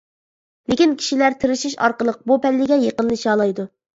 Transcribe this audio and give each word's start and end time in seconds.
لېكىن 0.71 0.95
كىشىلەر 1.01 1.35
تىرىشىش 1.43 1.77
ئارقىلىق 1.87 2.17
بۇ 2.31 2.39
پەللىگە 2.45 2.79
يېقىنلىشالايدۇ. 2.87 3.67